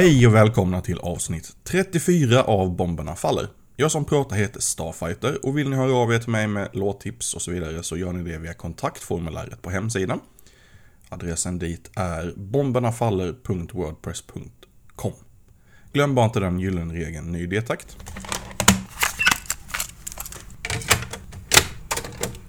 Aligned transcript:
Hej 0.00 0.26
och 0.26 0.34
välkomna 0.34 0.80
till 0.80 0.98
avsnitt 0.98 1.56
34 1.64 2.42
av 2.42 2.76
Bomberna 2.76 3.16
Faller. 3.16 3.48
Jag 3.76 3.90
som 3.90 4.04
pratar 4.04 4.36
heter 4.36 4.60
Starfighter 4.60 5.46
och 5.46 5.58
vill 5.58 5.70
ni 5.70 5.76
höra 5.76 5.94
av 5.94 6.12
er 6.12 6.18
till 6.18 6.30
mig 6.30 6.46
med 6.46 6.68
låttips 6.72 7.34
och 7.34 7.42
så 7.42 7.50
vidare 7.50 7.82
så 7.82 7.96
gör 7.96 8.12
ni 8.12 8.32
det 8.32 8.38
via 8.38 8.54
kontaktformuläret 8.54 9.62
på 9.62 9.70
hemsidan. 9.70 10.20
Adressen 11.08 11.58
dit 11.58 11.90
är 11.96 12.32
bombernafaller.wordpress.com. 12.36 15.12
Glöm 15.92 16.14
bara 16.14 16.26
inte 16.26 16.40
den 16.40 16.60
gyllene 16.60 16.94
regeln 16.94 17.32
ny 17.32 17.46
detakt. 17.46 17.96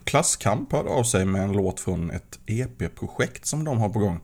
Klasskamp 0.03 0.71
hörde 0.71 0.89
av 0.89 1.03
sig 1.03 1.25
med 1.25 1.41
en 1.41 1.51
låt 1.51 1.79
från 1.79 2.11
ett 2.11 2.39
EP-projekt 2.45 3.45
som 3.45 3.63
de 3.63 3.77
har 3.77 3.89
på 3.89 3.99
gång. 3.99 4.19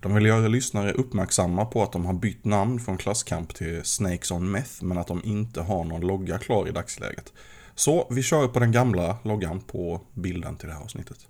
De 0.00 0.14
vill 0.14 0.26
göra 0.26 0.48
lyssnare 0.48 0.92
uppmärksamma 0.92 1.64
på 1.64 1.82
att 1.82 1.92
de 1.92 2.04
har 2.04 2.14
bytt 2.14 2.44
namn 2.44 2.80
från 2.80 2.96
Klasskamp 2.96 3.54
till 3.54 3.84
Snakes 3.84 4.30
on 4.30 4.50
Meth 4.50 4.82
men 4.84 4.98
att 4.98 5.06
de 5.06 5.22
inte 5.24 5.60
har 5.60 5.84
någon 5.84 6.00
logga 6.00 6.38
klar 6.38 6.68
i 6.68 6.72
dagsläget. 6.72 7.32
Så 7.74 8.06
vi 8.10 8.22
kör 8.22 8.48
på 8.48 8.58
den 8.58 8.72
gamla 8.72 9.18
loggan 9.22 9.60
på 9.60 10.00
bilden 10.14 10.56
till 10.56 10.68
det 10.68 10.74
här 10.74 10.82
avsnittet. 10.82 11.26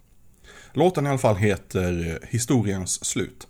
Låten 0.72 1.06
i 1.06 1.08
alla 1.08 1.18
fall 1.18 1.36
heter 1.36 2.18
Historiens 2.22 3.04
slut. 3.04 3.46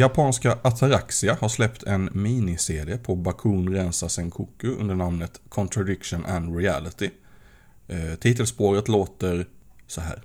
Japanska 0.00 0.58
Ataraxia 0.62 1.36
har 1.40 1.48
släppt 1.48 1.82
en 1.82 2.10
mini-CD 2.12 2.98
på 2.98 3.16
Bakun 3.16 3.74
Rensa 3.74 4.08
Senkoku 4.08 4.68
under 4.68 4.94
namnet 4.94 5.40
Contradiction 5.48 6.24
and 6.26 6.56
Reality. 6.56 7.10
Eh, 7.88 8.14
titelspåret 8.20 8.88
låter 8.88 9.46
så 9.86 10.00
här. 10.00 10.22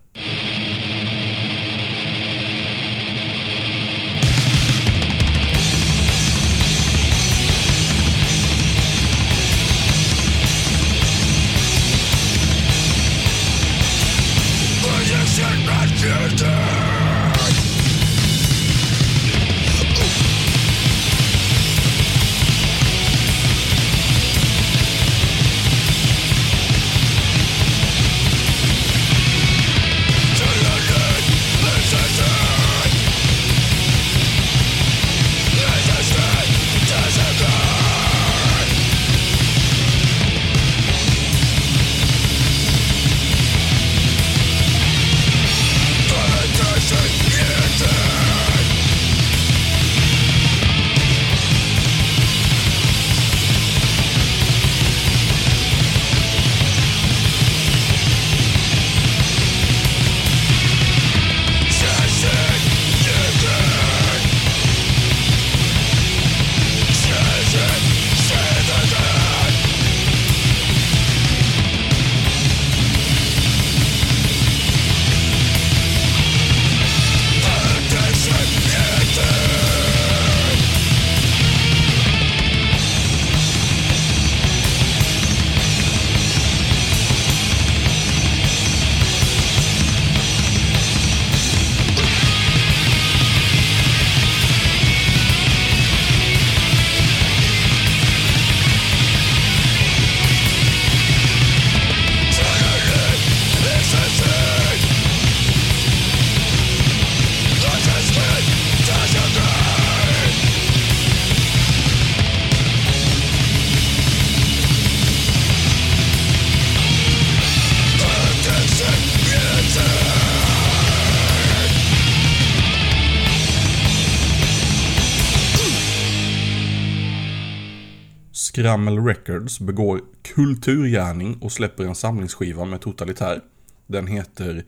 Scrammel 128.55 129.05
Records 129.05 129.59
begår 129.59 130.01
kulturgärning 130.21 131.37
och 131.41 131.51
släpper 131.51 131.83
en 131.83 131.95
samlingsskiva 131.95 132.65
med 132.65 132.81
Totalitär. 132.81 133.41
Den 133.87 134.07
heter... 134.07 134.65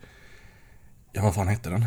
Ja, 1.12 1.22
vad 1.22 1.34
fan 1.34 1.48
hette 1.48 1.70
den? 1.70 1.84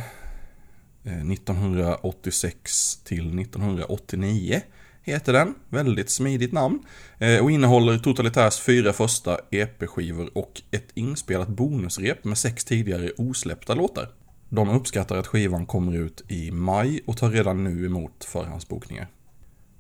Eh, 1.04 1.32
1986 1.32 2.96
till 3.04 3.40
1989 3.40 4.62
heter 5.04 5.34
den. 5.34 5.56
Väldigt 5.70 6.10
smidigt 6.10 6.52
namn. 6.52 6.80
Eh, 7.18 7.44
och 7.44 7.52
innehåller 7.52 7.98
Totalitärs 7.98 8.60
fyra 8.60 8.94
första 8.94 9.38
EP-skivor 9.52 10.30
och 10.38 10.62
ett 10.72 10.88
inspelat 10.94 11.48
bonusrep 11.48 12.24
med 12.24 12.38
sex 12.38 12.66
tidigare 12.66 13.12
osläppta 13.18 13.74
låtar. 13.74 14.10
De 14.50 14.70
uppskattar 14.70 15.18
att 15.18 15.28
skivan 15.28 15.66
kommer 15.66 15.98
ut 15.98 16.24
i 16.28 16.52
maj 16.52 17.02
och 17.06 17.18
tar 17.18 17.30
redan 17.30 17.64
nu 17.64 17.86
emot 17.86 18.24
förhandsbokningar. 18.24 19.08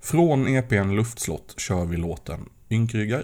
Från 0.01 0.47
EPn 0.47 0.91
Luftslott 0.95 1.53
kör 1.57 1.85
vi 1.85 1.97
låten 1.97 2.49
Ynkryggar. 2.69 3.23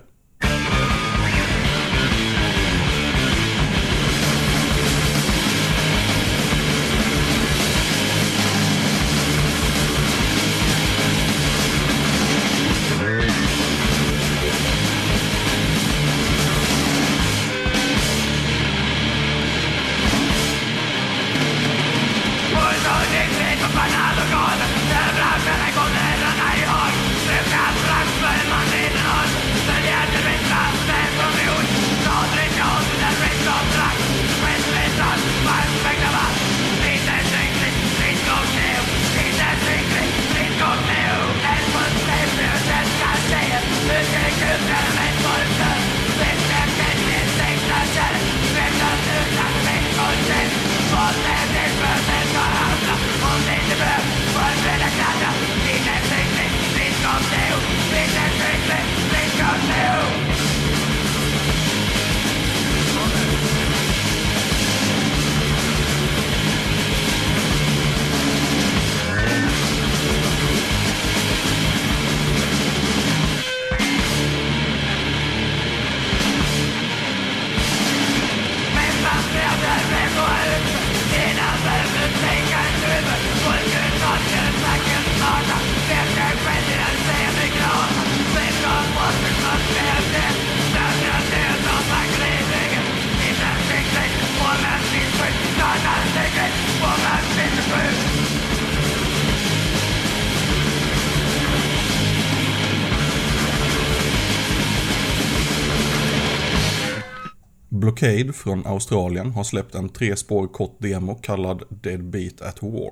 Blockade 107.88 108.34
från 108.34 108.66
Australien 108.66 109.32
har 109.32 109.44
släppt 109.44 109.76
en 109.76 109.90
tre 109.90 110.16
spår 110.16 110.48
kort 110.48 110.76
demo 110.80 111.16
kallad 111.16 111.64
Dead 111.70 112.04
Beat 112.04 112.42
at 112.42 112.64
War. 112.64 112.92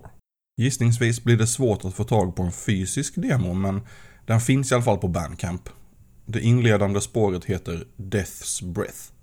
Gissningsvis 0.58 1.24
blir 1.24 1.38
det 1.38 1.48
svårt 1.48 1.86
att 1.86 1.94
få 1.94 2.04
tag 2.04 2.36
på 2.36 2.44
en 2.44 2.52
fysisk 2.52 3.14
demo 3.16 3.54
men 3.54 3.82
den 4.26 4.42
finns 4.42 4.72
i 4.72 4.76
alla 4.76 4.84
fall 4.84 4.98
på 4.98 5.08
Bandcamp. 5.08 5.70
Det 6.26 6.42
inledande 6.42 7.02
spåret 7.02 7.46
heter 7.46 7.88
Death's 7.98 8.74
Breath. 8.74 9.15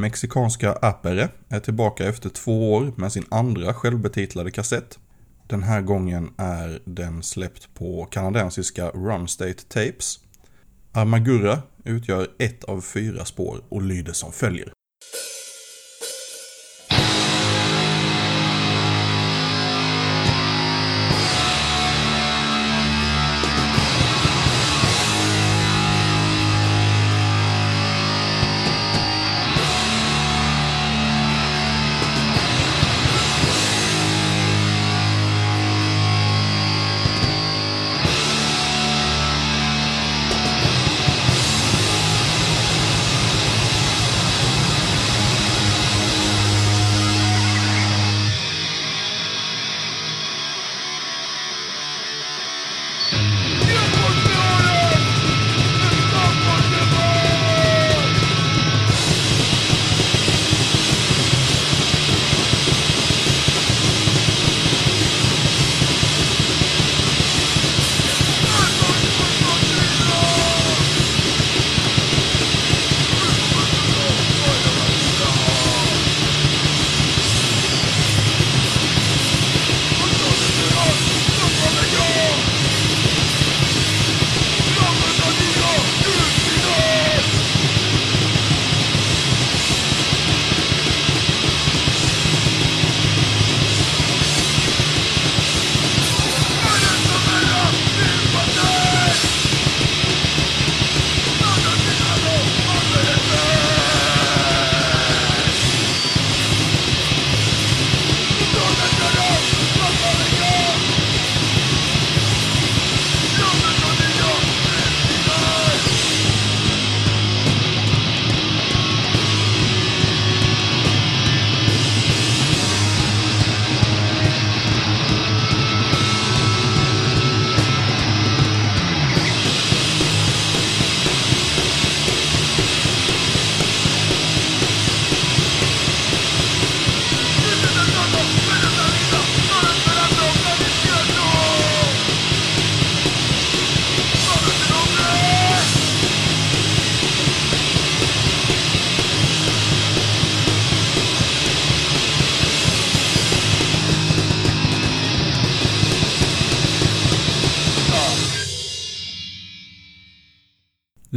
Mexikanska 0.00 0.72
Apere 0.72 1.28
är 1.48 1.60
tillbaka 1.60 2.08
efter 2.08 2.28
två 2.28 2.72
år 2.72 2.92
med 2.96 3.12
sin 3.12 3.24
andra 3.30 3.74
självbetitlade 3.74 4.50
kassett. 4.50 4.98
Den 5.48 5.62
här 5.62 5.80
gången 5.80 6.30
är 6.36 6.82
den 6.84 7.22
släppt 7.22 7.74
på 7.74 8.04
kanadensiska 8.04 8.90
Rumstate 8.90 9.64
Tapes. 9.68 10.18
Armagurra 10.92 11.62
utgör 11.84 12.28
ett 12.38 12.64
av 12.64 12.80
fyra 12.80 13.24
spår 13.24 13.64
och 13.68 13.82
lyder 13.82 14.12
som 14.12 14.32
följer. 14.32 14.72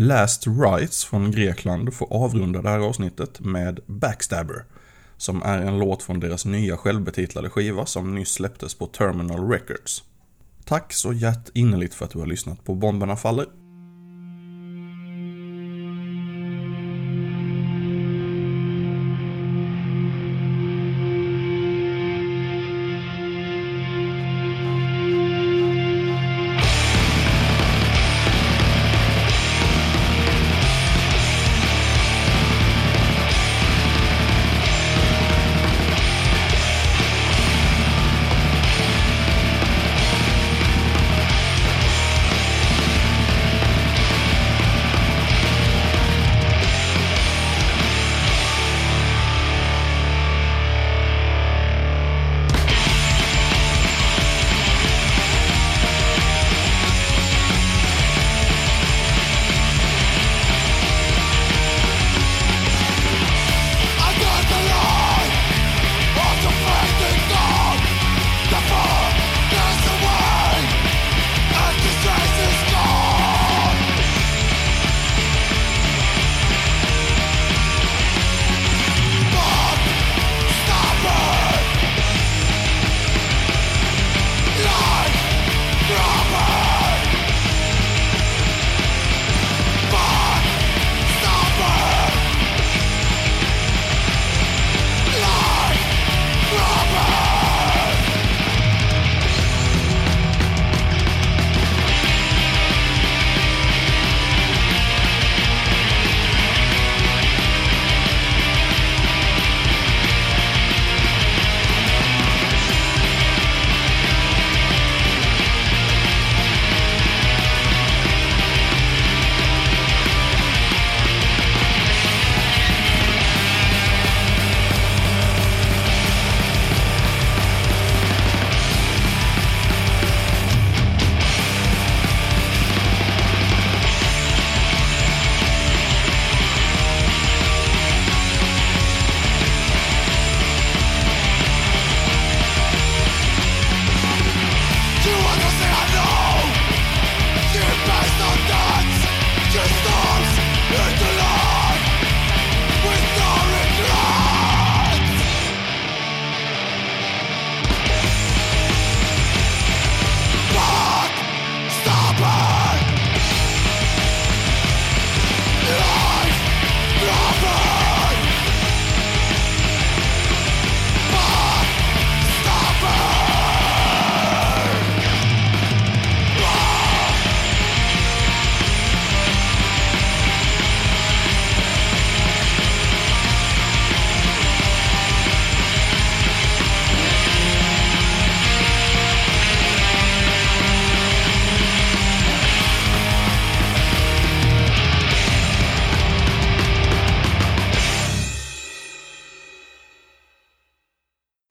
Last 0.04 0.48
Rights 0.48 1.06
från 1.06 1.32
Grekland 1.32 1.94
får 1.94 2.14
avrunda 2.14 2.62
det 2.62 2.70
här 2.70 2.80
avsnittet 2.80 3.40
med 3.40 3.80
Backstabber, 3.86 4.66
som 5.18 5.44
är 5.44 5.62
en 5.62 5.80
låt 5.80 6.04
från 6.04 6.20
deras 6.20 6.46
nya 6.46 6.78
självbetitlade 6.78 7.50
skiva 7.50 7.86
som 7.86 8.16
nyss 8.16 8.34
släpptes 8.34 8.76
på 8.76 8.88
Terminal 8.88 9.50
Records. 9.50 10.04
Tack 10.66 10.94
så 10.94 11.14
hjärtinnerligt 11.14 11.94
för 11.94 12.06
att 12.06 12.12
du 12.12 12.20
har 12.20 12.26
lyssnat 12.26 12.66
på 12.66 12.76
Bomberna 12.76 13.16
Faller. 13.16 13.46